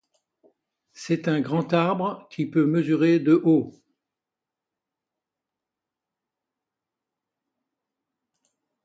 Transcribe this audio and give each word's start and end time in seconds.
C'est 0.93 1.27
un 1.27 1.41
grand 1.41 1.73
arbre 1.75 2.27
qui 2.31 2.47
peut 2.47 2.65
mesurer 2.65 3.19
de 3.19 3.33
haut. 3.33 3.71